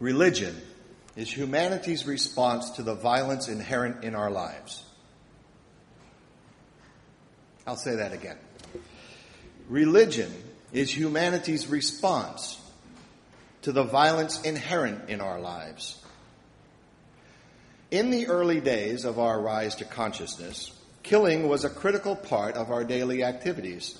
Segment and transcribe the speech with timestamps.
[0.00, 0.56] Religion
[1.16, 4.84] is humanity's response to the violence inherent in our lives.
[7.66, 8.38] I'll say that again.
[9.68, 10.32] Religion
[10.72, 12.60] is humanity's response
[13.62, 16.02] to the violence inherent in our lives.
[17.90, 20.72] In the early days of our rise to consciousness,
[21.02, 23.98] killing was a critical part of our daily activities.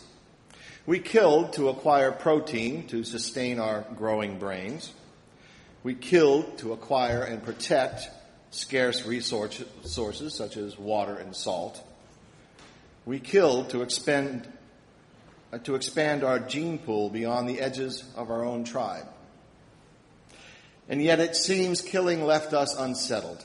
[0.87, 4.93] We killed to acquire protein to sustain our growing brains.
[5.89, 8.11] We killed to acquire and protect
[8.51, 11.83] scarce resources such as water and salt.
[13.07, 14.47] We killed to expend,
[15.51, 19.07] uh, to expand our gene pool beyond the edges of our own tribe.
[20.91, 23.43] And yet it seems killing left us unsettled.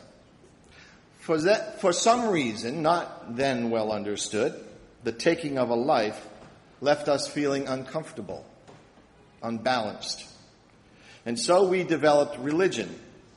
[1.19, 4.53] For, that, for some reason, not then well understood,
[5.05, 6.27] the taking of a life
[6.81, 8.45] left us feeling uncomfortable,
[9.41, 10.27] unbalanced.
[11.25, 12.93] And so we developed religion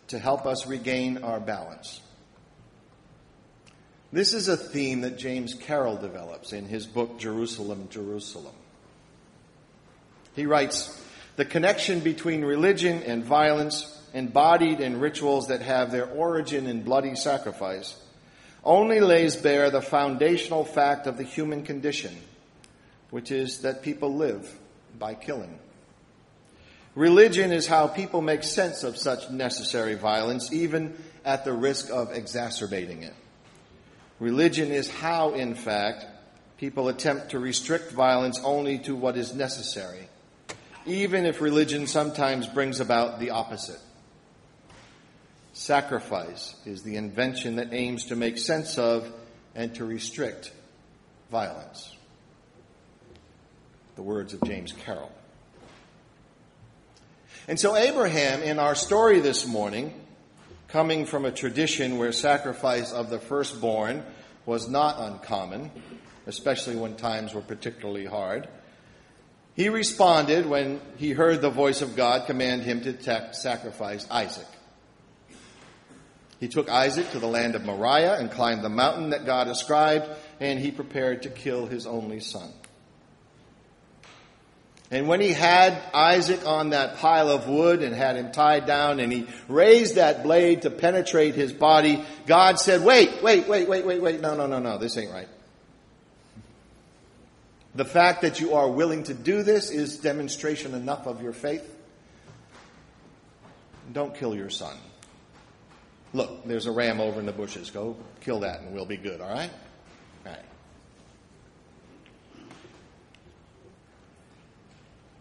[0.09, 2.01] to help us regain our balance.
[4.13, 8.55] This is a theme that James Carroll develops in his book, Jerusalem, Jerusalem.
[10.35, 11.03] He writes,
[11.37, 17.15] the connection between religion and violence, embodied in rituals that have their origin in bloody
[17.15, 18.01] sacrifice,
[18.65, 22.17] only lays bare the foundational fact of the human condition,
[23.11, 24.59] which is that people live
[24.99, 25.59] by killing.
[26.97, 32.11] Religion is how people make sense of such necessary violence, even at the risk of
[32.11, 33.13] exacerbating it.
[34.19, 36.07] Religion is how, in fact,
[36.57, 40.09] people attempt to restrict violence only to what is necessary,
[40.87, 43.81] even if religion sometimes brings about the opposite.
[45.53, 49.13] Sacrifice is the invention that aims to make sense of
[49.55, 50.51] and to restrict
[51.31, 51.95] violence.
[53.97, 55.13] The words of James Carroll.
[57.49, 59.95] And so, Abraham, in our story this morning,
[60.67, 64.05] coming from a tradition where sacrifice of the firstborn
[64.47, 65.71] was not uncommon,
[66.27, 68.49] especially when times were particularly hard,
[69.55, 74.49] he responded when he heard the voice of God command him to sacrifice Isaac.
[76.41, 80.09] He took Isaac to the land of Moriah and climbed the mountain that God ascribed,
[80.41, 82.53] and he prepared to kill his only son.
[84.91, 89.01] And when he had Isaac on that pile of wood and had him tied down
[89.01, 93.85] and he raised that blade to penetrate his body, God said, wait, wait, wait, wait,
[93.85, 95.29] wait, wait, no, no, no, no, this ain't right.
[97.75, 101.69] The fact that you are willing to do this is demonstration enough of your faith.
[103.93, 104.77] Don't kill your son.
[106.13, 107.71] Look, there's a ram over in the bushes.
[107.71, 109.51] Go kill that and we'll be good, all right?
[110.25, 110.45] All right.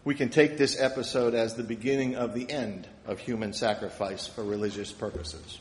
[0.06, 4.44] We can take this episode as the beginning of the end of human sacrifice for
[4.44, 5.58] religious purposes.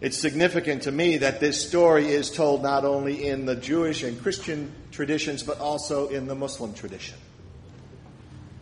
[0.00, 4.20] It's significant to me that this story is told not only in the Jewish and
[4.20, 7.16] Christian traditions, but also in the Muslim tradition.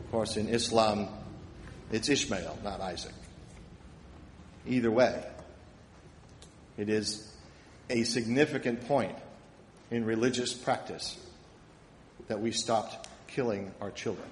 [0.00, 1.08] Of course, in Islam,
[1.90, 3.14] it's Ishmael, not Isaac.
[4.66, 5.24] Either way,
[6.76, 7.32] it is
[7.88, 9.16] a significant point
[9.90, 11.18] in religious practice
[12.28, 13.03] that we stopped
[13.34, 14.28] killing our children.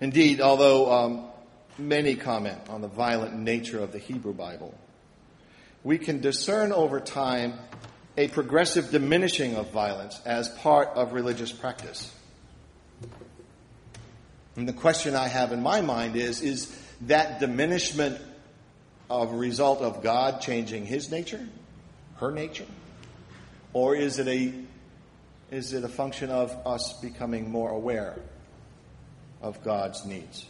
[0.00, 1.26] Indeed, although um,
[1.78, 4.74] many comment on the violent nature of the Hebrew Bible,
[5.84, 7.54] we can discern over time
[8.16, 12.12] a progressive diminishing of violence as part of religious practice.
[14.56, 18.20] And the question I have in my mind is is that diminishment
[19.08, 21.46] a result of God changing his nature?
[22.22, 22.66] Her nature?
[23.72, 24.54] Or is it a,
[25.50, 28.16] is it a function of us becoming more aware
[29.42, 30.46] of God's needs?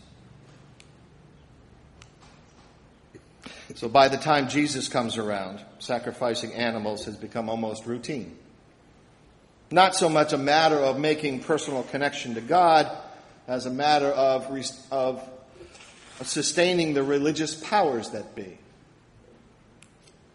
[3.75, 8.37] So by the time Jesus comes around, sacrificing animals has become almost routine.
[9.71, 12.91] Not so much a matter of making personal connection to God
[13.49, 14.47] as a matter of,
[14.91, 15.27] of
[16.23, 18.59] sustaining the religious powers that be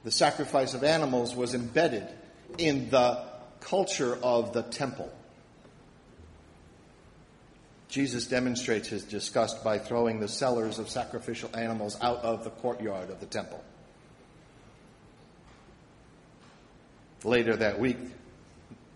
[0.07, 2.07] the sacrifice of animals was embedded
[2.57, 3.25] in the
[3.59, 5.11] culture of the temple.
[7.89, 13.09] Jesus demonstrates his disgust by throwing the sellers of sacrificial animals out of the courtyard
[13.09, 13.61] of the temple.
[17.25, 17.97] Later that week,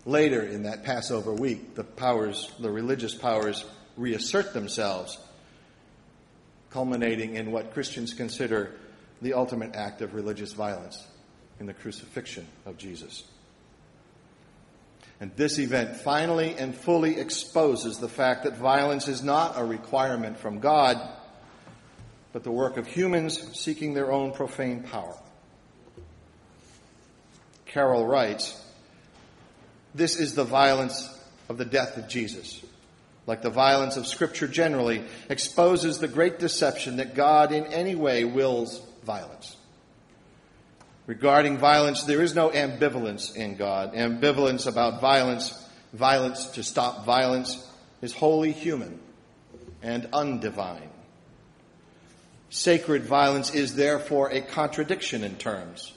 [0.06, 3.66] later in that Passover week, the powers, the religious powers
[3.98, 5.18] reassert themselves,
[6.70, 8.76] culminating in what Christians consider
[9.22, 11.06] the ultimate act of religious violence
[11.60, 13.22] in the crucifixion of Jesus.
[15.20, 20.36] And this event finally and fully exposes the fact that violence is not a requirement
[20.36, 20.98] from God,
[22.32, 25.16] but the work of humans seeking their own profane power.
[27.66, 28.60] Carroll writes,
[29.94, 31.08] This is the violence
[31.48, 32.60] of the death of Jesus.
[33.28, 38.24] Like the violence of Scripture generally, exposes the great deception that God in any way
[38.24, 39.56] wills violence.
[41.06, 43.94] Regarding violence, there is no ambivalence in God.
[43.94, 47.68] Ambivalence about violence, violence to stop violence,
[48.00, 49.00] is wholly human
[49.82, 50.88] and undivine.
[52.50, 55.92] Sacred violence is therefore a contradiction in terms.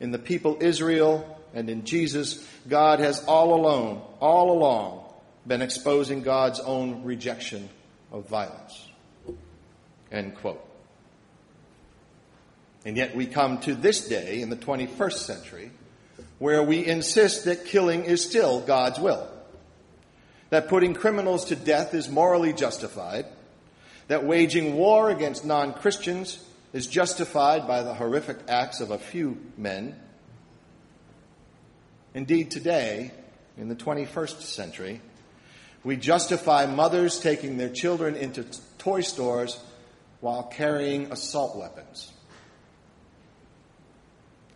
[0.00, 5.04] In the people Israel and in Jesus, God has all alone, all along,
[5.46, 7.68] been exposing God's own rejection
[8.10, 8.88] of violence.
[10.10, 10.65] End quote.
[12.86, 15.72] And yet we come to this day in the 21st century
[16.38, 19.28] where we insist that killing is still God's will.
[20.50, 23.26] That putting criminals to death is morally justified.
[24.06, 26.38] That waging war against non Christians
[26.72, 29.96] is justified by the horrific acts of a few men.
[32.14, 33.10] Indeed, today,
[33.58, 35.00] in the 21st century,
[35.82, 38.44] we justify mothers taking their children into
[38.78, 39.58] toy stores
[40.20, 42.12] while carrying assault weapons.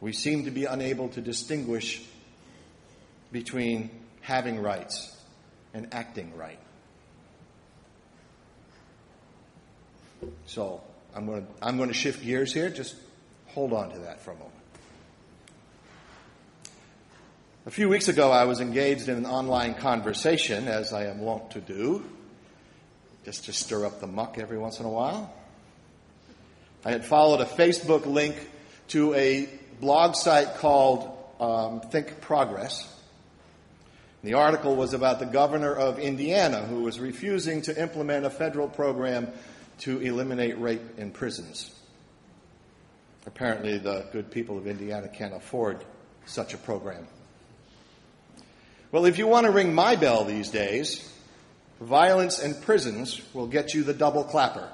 [0.01, 2.03] We seem to be unable to distinguish
[3.33, 3.91] between
[4.23, 5.17] having rights
[5.75, 6.59] and acting right.
[10.47, 10.83] So
[11.15, 12.71] I'm going, to, I'm going to shift gears here.
[12.71, 12.95] Just
[13.49, 14.55] hold on to that for a moment.
[17.67, 21.51] A few weeks ago, I was engaged in an online conversation, as I am wont
[21.53, 22.03] to do,
[23.25, 25.33] just to stir up the muck every once in a while.
[26.87, 28.35] I had followed a Facebook link
[28.89, 29.49] to a
[29.81, 31.11] blog site called
[31.41, 32.87] um, Think Progress.
[34.23, 38.69] The article was about the governor of Indiana who was refusing to implement a federal
[38.69, 39.29] program
[39.79, 41.75] to eliminate rape in prisons.
[43.27, 45.83] Apparently, the good people of Indiana can't afford
[46.27, 47.07] such a program.
[48.93, 51.11] Well, if you want to ring my bell these days,
[51.81, 54.69] violence and prisons will get you the double clapper.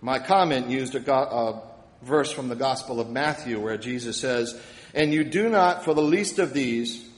[0.00, 1.71] My comment used a, go- a
[2.02, 4.60] verse from the Gospel of Matthew where Jesus says,
[4.94, 7.08] And you do not for the least of these,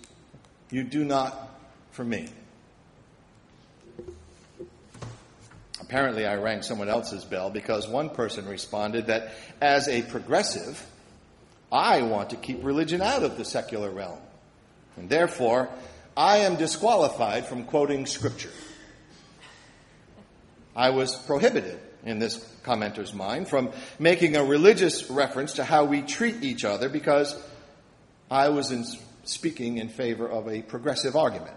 [0.70, 1.48] you do not
[1.92, 2.28] for me.
[5.80, 10.84] Apparently, I rang someone else's bell because one person responded that as a progressive,
[11.70, 14.18] I want to keep religion out of the secular realm.
[14.96, 15.68] And therefore,
[16.16, 18.52] I am disqualified from quoting Scripture.
[20.74, 26.02] I was prohibited, in this commenter's mind, from making a religious reference to how we
[26.02, 27.40] treat each other because
[28.30, 28.84] I was in
[29.24, 31.56] speaking in favor of a progressive argument.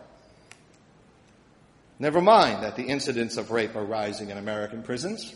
[2.00, 5.34] Never mind that the incidents of rape are rising in American prisons.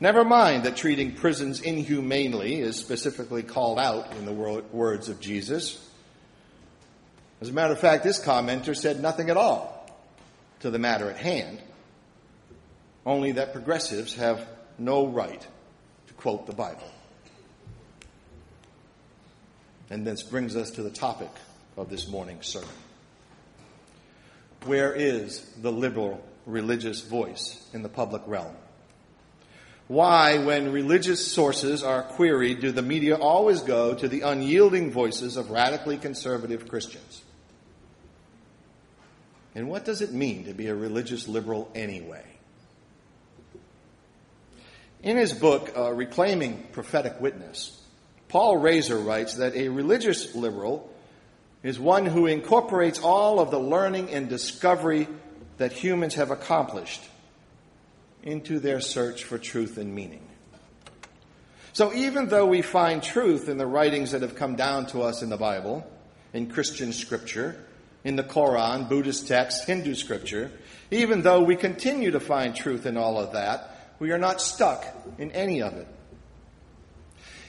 [0.00, 5.78] Never mind that treating prisons inhumanely is specifically called out in the words of Jesus.
[7.40, 9.90] As a matter of fact, this commenter said nothing at all
[10.60, 11.60] to the matter at hand,
[13.04, 14.46] only that progressives have
[14.78, 15.46] no right
[16.08, 16.90] to quote the Bible.
[19.90, 21.30] And this brings us to the topic
[21.76, 22.68] of this morning's sermon.
[24.64, 28.54] Where is the liberal religious voice in the public realm?
[29.88, 35.36] Why, when religious sources are queried, do the media always go to the unyielding voices
[35.36, 37.22] of radically conservative Christians?
[39.54, 42.24] And what does it mean to be a religious liberal anyway?
[45.02, 47.76] In his book, uh, Reclaiming Prophetic Witness,
[48.28, 50.88] Paul Rasor writes that a religious liberal
[51.64, 55.08] is one who incorporates all of the learning and discovery
[55.58, 57.02] that humans have accomplished
[58.22, 60.24] into their search for truth and meaning.
[61.72, 65.22] So even though we find truth in the writings that have come down to us
[65.22, 65.84] in the Bible,
[66.32, 67.56] in Christian scripture,
[68.04, 70.52] in the Koran, Buddhist texts, Hindu scripture,
[70.92, 73.71] even though we continue to find truth in all of that,
[74.02, 74.84] we are not stuck
[75.16, 75.86] in any of it.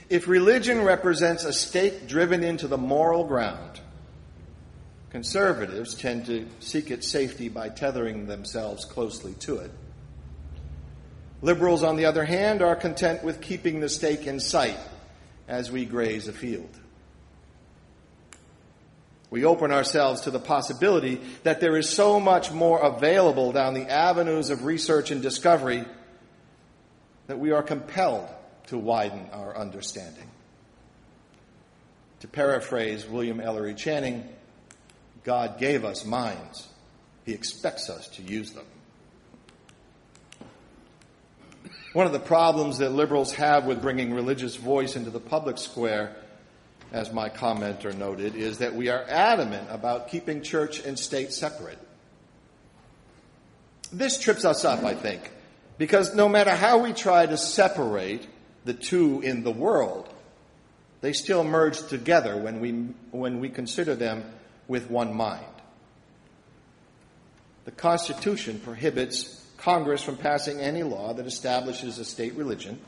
[0.08, 3.80] If religion represents a stake driven into the moral ground,
[5.10, 9.72] conservatives tend to seek its safety by tethering themselves closely to it.
[11.42, 14.78] Liberals, on the other hand, are content with keeping the stake in sight
[15.48, 16.70] as we graze a field
[19.34, 23.92] we open ourselves to the possibility that there is so much more available down the
[23.92, 25.84] avenues of research and discovery
[27.34, 28.30] that we are compelled
[28.68, 30.30] to widen our understanding.
[32.20, 34.30] To paraphrase William Ellery Channing,
[35.24, 36.68] God gave us minds.
[37.26, 38.68] He expects us to use them.
[41.94, 46.16] One of the problems that liberals have with bringing religious voice into the public square,
[46.92, 51.80] as my commenter noted, is that we are adamant about keeping church and state separate.
[53.92, 55.32] This trips us up, I think,
[55.78, 58.28] because no matter how we try to separate
[58.66, 60.10] the two in the world,
[61.02, 62.72] they still merge together when we,
[63.12, 64.24] when we consider them
[64.68, 65.46] with one mind.
[67.66, 72.80] The Constitution prohibits Congress from passing any law that establishes a state religion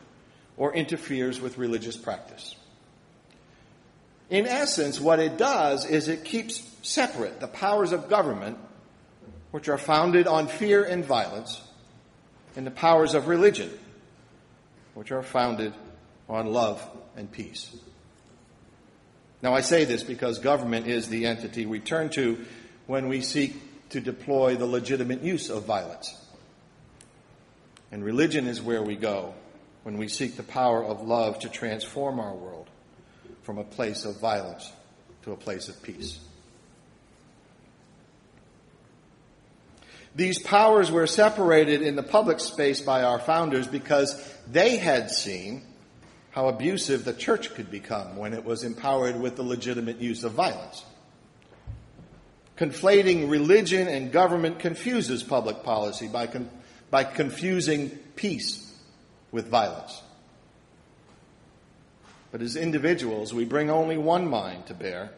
[0.58, 2.56] or interferes with religious practice.
[4.30, 8.58] In essence, what it does is it keeps separate the powers of government,
[9.51, 11.62] which are founded on fear and violence,
[12.55, 13.69] and the powers of religion,
[14.93, 15.74] which are founded
[16.29, 16.81] on love
[17.15, 17.75] and peace.
[19.41, 22.43] Now, I say this because government is the entity we turn to
[22.88, 26.15] when we seek to deploy the legitimate use of violence.
[27.91, 29.35] And religion is where we go
[29.83, 32.69] when we seek the power of love to transform our world
[33.43, 34.71] from a place of violence
[35.24, 36.19] to a place of peace.
[40.15, 44.15] These powers were separated in the public space by our founders because
[44.50, 45.63] they had seen
[46.31, 50.31] how abusive the church could become when it was empowered with the legitimate use of
[50.31, 50.84] violence.
[52.57, 56.50] Conflating religion and government confuses public policy by, con-
[56.89, 58.74] by confusing peace
[59.31, 60.01] with violence.
[62.31, 65.12] But as individuals, we bring only one mind to bear.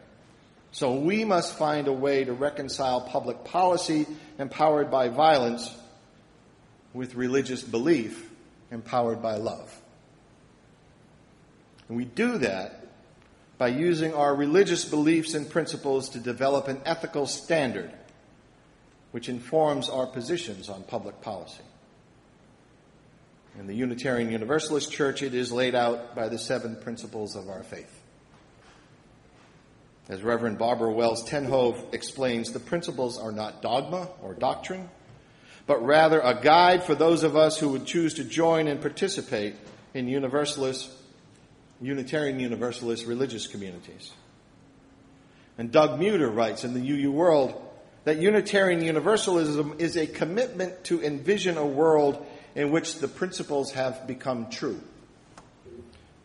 [0.72, 4.06] So we must find a way to reconcile public policy
[4.38, 5.76] empowered by violence
[6.94, 8.30] with religious belief
[8.72, 9.74] empowered by love.
[11.88, 12.86] And we do that
[13.58, 17.92] by using our religious beliefs and principles to develop an ethical standard
[19.12, 21.64] which informs our positions on public policy.
[23.58, 27.64] In the Unitarian Universalist Church, it is laid out by the seven principles of our
[27.64, 27.97] faith.
[30.10, 34.90] As Reverend Barbara Wells ten Hove explains, the principles are not dogma or doctrine,
[35.66, 39.56] but rather a guide for those of us who would choose to join and participate
[39.94, 40.90] in Universalist,
[41.82, 44.14] Unitarian Universalist religious communities.
[45.58, 47.62] And Doug Muder writes in the UU World
[48.06, 54.08] that Unitarian Universalism is a commitment to envision a world in which the principles have
[54.08, 54.80] become true.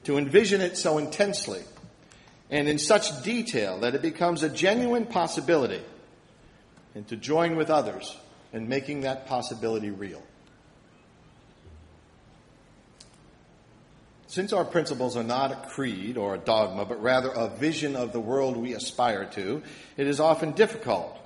[0.04, 1.62] To envision it so intensely
[2.52, 5.80] and in such detail that it becomes a genuine possibility,
[6.94, 8.14] and to join with others
[8.52, 10.22] in making that possibility real.
[14.26, 18.12] Since our principles are not a creed or a dogma, but rather a vision of
[18.12, 19.62] the world we aspire to,
[19.96, 21.18] it is often difficult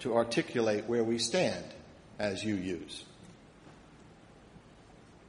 [0.00, 1.64] to articulate where we stand
[2.18, 3.02] as UUs.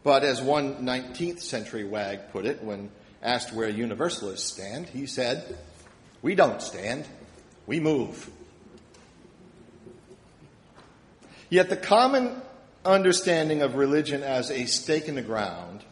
[0.04, 2.90] But as one 19th century wag put it when
[3.22, 5.58] asked where Universalists stand, he said,
[6.22, 7.06] We don't stand,
[7.68, 8.30] we move.
[11.50, 12.42] Yet the common
[12.86, 15.84] understanding of religion as a stake in the ground,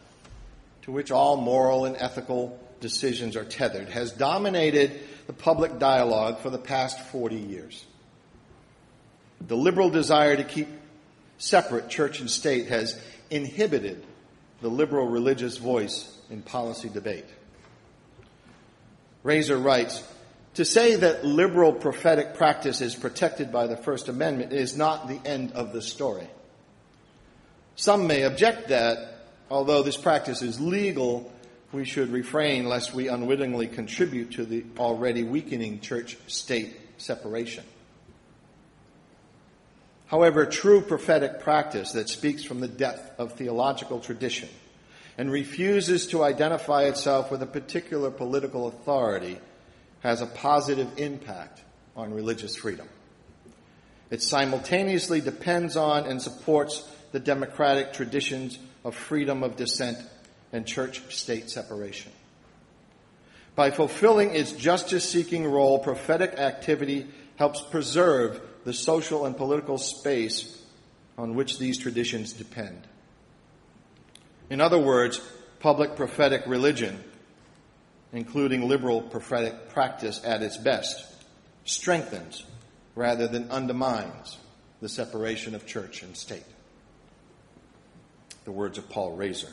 [0.82, 6.50] to which all moral and ethical decisions are tethered, has dominated the public dialogue for
[6.50, 7.84] the past 40 years.
[9.40, 10.68] The liberal desire to keep
[11.38, 14.04] separate church and state has inhibited
[14.60, 17.26] the liberal religious voice in policy debate.
[19.24, 20.02] Rasor writes,
[20.54, 25.20] to say that liberal prophetic practice is protected by the First Amendment is not the
[25.24, 26.26] end of the story.
[27.76, 31.32] Some may object that, although this practice is legal,
[31.70, 37.62] we should refrain lest we unwittingly contribute to the already weakening church state separation.
[40.08, 44.48] However, true prophetic practice that speaks from the depth of theological tradition
[45.18, 49.38] and refuses to identify itself with a particular political authority
[50.00, 51.60] has a positive impact
[51.96, 52.88] on religious freedom.
[54.10, 59.98] It simultaneously depends on and supports the democratic traditions of freedom of dissent
[60.52, 62.12] and church state separation.
[63.54, 70.62] By fulfilling its justice seeking role, prophetic activity helps preserve the social and political space
[71.16, 72.86] on which these traditions depend.
[74.50, 75.22] In other words,
[75.58, 77.02] public prophetic religion,
[78.12, 81.02] including liberal prophetic practice at its best,
[81.64, 82.44] strengthens
[82.94, 84.36] rather than undermines
[84.82, 86.44] the separation of church and state.
[88.44, 89.50] The words of Paul Rasor.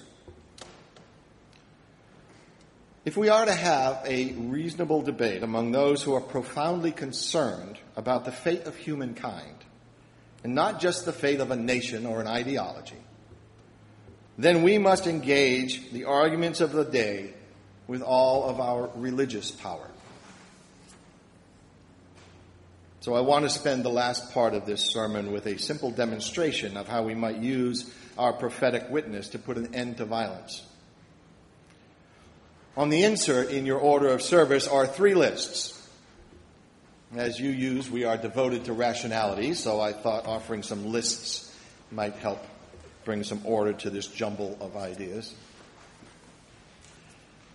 [3.06, 8.26] If we are to have a reasonable debate among those who are profoundly concerned about
[8.26, 9.58] the fate of humankind,
[10.44, 12.98] and not just the fate of a nation or an ideology,
[14.40, 17.36] then we must engage the arguments of the day
[17.88, 19.88] with all of our religious power.
[23.02, 26.76] So I want to spend the last part of this sermon with a simple demonstration
[26.76, 30.64] of how we might use our prophetic witness to put an end to violence.
[32.78, 35.72] On the insert in your order of service are three lists.
[37.16, 41.56] As UUs, we are devoted to rationality, so I thought offering some lists
[41.90, 42.44] might help
[43.06, 45.34] bring some order to this jumble of ideas.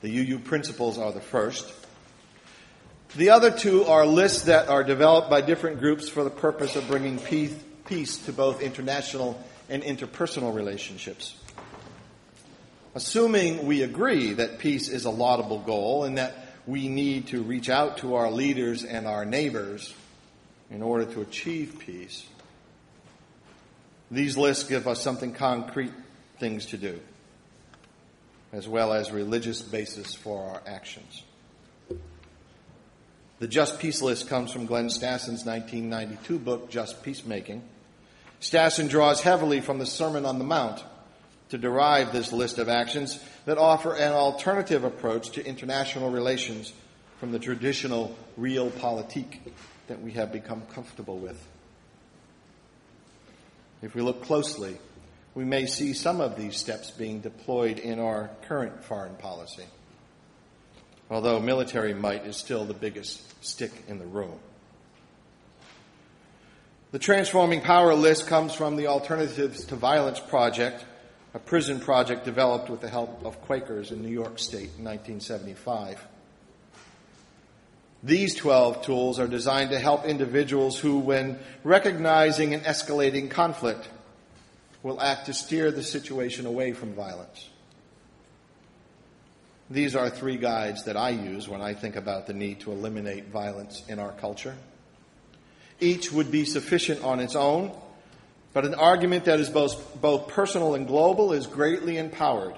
[0.01, 1.71] The UU principles are the first.
[3.17, 6.87] The other two are lists that are developed by different groups for the purpose of
[6.89, 11.35] bringing peace, to both international and interpersonal relationships.
[12.95, 16.35] Assuming we agree that peace is a laudable goal and that
[16.67, 19.95] we need to reach out to our leaders and our neighbors
[20.71, 22.27] in order to achieve peace,
[24.11, 25.93] these lists give us something concrete
[26.41, 27.01] things to do,
[28.53, 31.23] as well as religious basis for our actions.
[33.39, 37.63] The Just Peace list comes from Glenn Stassen's 1992 book, Just Peacemaking.
[38.41, 40.83] Stassen draws heavily from the Sermon on the Mount
[41.51, 46.73] to derive this list of actions that offer an alternative approach to international relations
[47.19, 49.39] from the traditional realpolitik
[49.89, 51.47] that we have become comfortable with.
[53.83, 54.79] If we look closely,
[55.35, 59.65] we may see some of these steps being deployed in our current foreign policy,
[61.11, 64.39] although military might is still the biggest stick in the room.
[66.93, 70.85] The Transforming Power list comes from the Alternatives to Violence Project,
[71.33, 76.05] a prison project developed with the help of Quakers in New York State in 1975.
[78.03, 83.89] These 12 tools are designed to help individuals who, when recognizing an escalating conflict,
[84.83, 87.49] will act to steer the situation away from violence.
[89.69, 93.27] These are three guides that I use when I think about the need to eliminate
[93.27, 94.57] violence in our culture.
[95.79, 97.71] Each would be sufficient on its own,
[98.53, 102.55] but an argument that is both, both personal and global is greatly empowered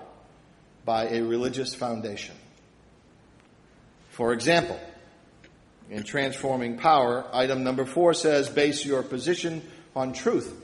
[0.84, 2.34] by a religious foundation.
[4.10, 4.78] For example,
[5.90, 9.62] in transforming power, item number four says base your position
[9.94, 10.54] on truth,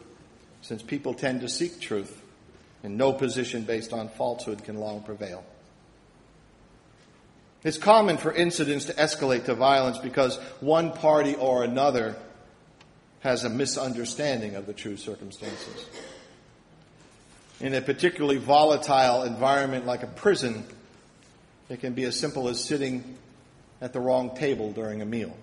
[0.62, 2.22] since people tend to seek truth,
[2.82, 5.44] and no position based on falsehood can long prevail.
[7.64, 12.16] It's common for incidents to escalate to violence because one party or another
[13.20, 15.86] has a misunderstanding of the true circumstances.
[17.60, 20.64] In a particularly volatile environment like a prison,
[21.68, 23.18] it can be as simple as sitting
[23.80, 25.36] at the wrong table during a meal.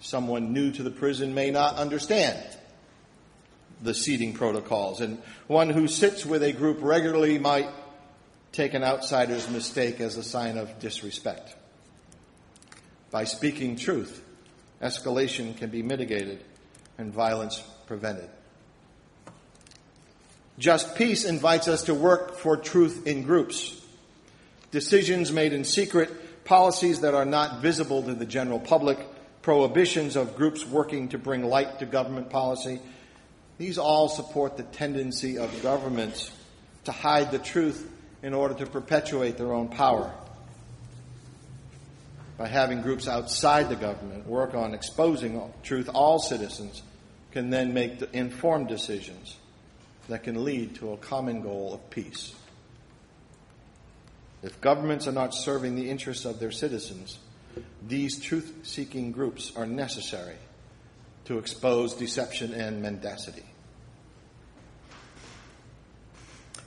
[0.00, 2.38] Someone new to the prison may not understand
[3.80, 7.68] the seating protocols, and one who sits with a group regularly might
[8.52, 11.56] take an outsider's mistake as a sign of disrespect.
[13.10, 14.22] By speaking truth,
[14.82, 16.44] escalation can be mitigated
[16.98, 18.28] and violence prevented.
[20.58, 23.80] Just Peace invites us to work for truth in groups.
[24.70, 28.98] Decisions made in secret, policies that are not visible to the general public,
[29.40, 32.80] prohibitions of groups working to bring light to government policy,
[33.58, 36.30] these all support the tendency of governments
[36.84, 37.88] to hide the truth
[38.22, 40.12] in order to perpetuate their own power
[42.42, 46.82] by having groups outside the government work on exposing truth, all citizens
[47.30, 49.36] can then make informed decisions
[50.08, 52.34] that can lead to a common goal of peace.
[54.42, 57.20] If governments are not serving the interests of their citizens,
[57.86, 60.38] these truth seeking groups are necessary
[61.26, 63.46] to expose deception and mendacity.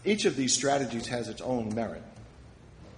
[0.05, 2.03] Each of these strategies has its own merit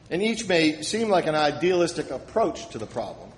[0.09, 3.29] and each may seem like an idealistic approach to the problem.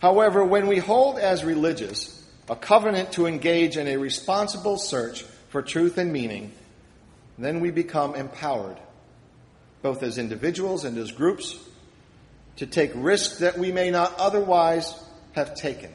[0.00, 2.16] However, when we hold as religious
[2.48, 6.52] a covenant to engage in a responsible search for truth and meaning,
[7.38, 8.76] then we become empowered,
[9.82, 11.58] both as individuals and as groups,
[12.56, 15.00] to take risks that we may not otherwise
[15.32, 15.92] have taken.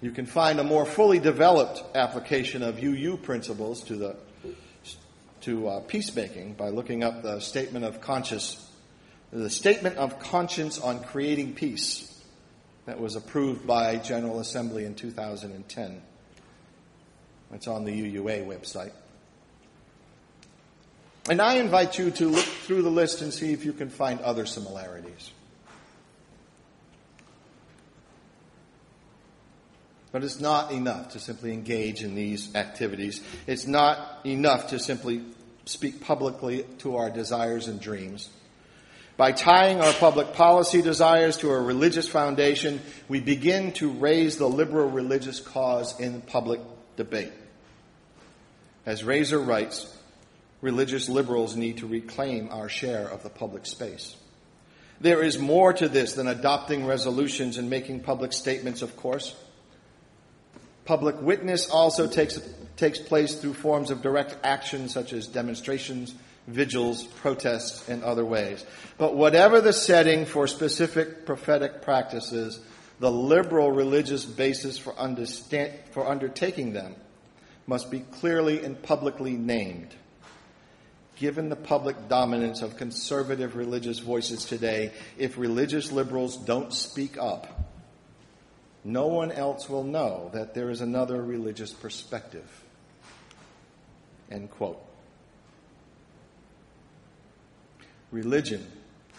[0.00, 4.16] You can find a more fully developed application of UU principles to the
[5.44, 8.66] to uh, peacemaking by looking up the statement of conscience,
[9.30, 12.10] the statement of conscience on creating peace
[12.86, 16.02] that was approved by General Assembly in 2010.
[17.52, 18.92] It's on the UUA website.
[21.28, 24.20] And I invite you to look through the list and see if you can find
[24.20, 25.30] other similarities.
[30.14, 33.20] But it's not enough to simply engage in these activities.
[33.46, 35.22] It's not enough to simply
[35.64, 38.28] speak publicly to our desires and dreams.
[39.16, 44.48] By tying our public policy desires to a religious foundation, we begin to raise the
[44.48, 46.60] liberal religious cause in public
[46.96, 47.32] debate.
[48.84, 49.96] As Rasor writes,
[50.60, 54.16] religious liberals need to reclaim our share of the public space.
[55.00, 59.34] There is more to this than adopting resolutions and making public statements, of course.
[60.84, 62.38] Public witness also takes,
[62.76, 66.14] takes place through forms of direct action such as demonstrations,
[66.46, 68.64] vigils, protests, and other ways.
[68.98, 72.60] But whatever the setting for specific prophetic practices,
[73.00, 74.94] the liberal religious basis for,
[75.92, 76.96] for undertaking them
[77.66, 79.94] must be clearly and publicly named.
[81.16, 87.70] Given the public dominance of conservative religious voices today, if religious liberals don't speak up,
[88.84, 92.63] no one else will know that there is another religious perspective.
[94.34, 94.82] End quote.
[98.10, 98.66] Religion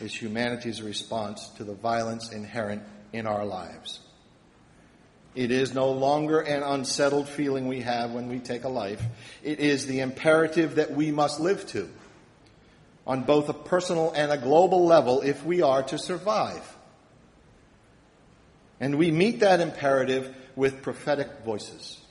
[0.01, 4.01] is humanity's response to the violence inherent in our lives.
[5.35, 9.01] It is no longer an unsettled feeling we have when we take a life.
[9.41, 11.89] It is the imperative that we must live to
[13.07, 16.75] on both a personal and a global level if we are to survive.
[18.81, 22.01] And we meet that imperative with prophetic voices.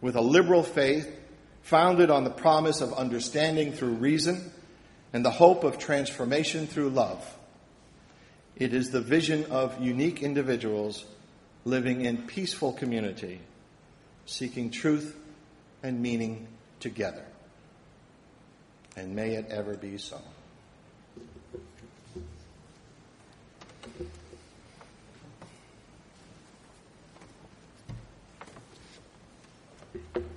[0.00, 1.14] With a liberal faith
[1.62, 4.52] founded on the promise of understanding through reason
[5.12, 7.36] and the hope of transformation through love.
[8.56, 11.04] It is the vision of unique individuals
[11.64, 13.40] living in peaceful community,
[14.26, 15.16] seeking truth
[15.82, 16.48] and meaning
[16.80, 17.24] together.
[18.96, 20.20] And may it ever be so.